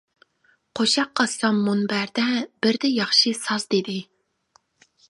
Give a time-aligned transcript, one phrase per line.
[0.79, 2.27] قوشاق قاتسام مۇنبەردە
[2.65, 4.01] بىردە ياخشى ساز دېدى.